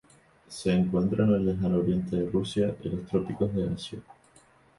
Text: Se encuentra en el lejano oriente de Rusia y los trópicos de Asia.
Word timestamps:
Se 0.49 0.71
encuentra 0.71 1.25
en 1.25 1.33
el 1.35 1.45
lejano 1.45 1.77
oriente 1.77 2.15
de 2.15 2.27
Rusia 2.27 2.75
y 2.81 2.89
los 2.89 3.05
trópicos 3.05 3.53
de 3.53 3.69
Asia. 3.69 3.99